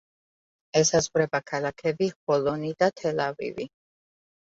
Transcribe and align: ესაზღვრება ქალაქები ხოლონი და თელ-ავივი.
ესაზღვრება 0.79 1.41
ქალაქები 1.51 2.07
ხოლონი 2.13 2.71
და 2.79 2.89
თელ-ავივი. 3.03 3.69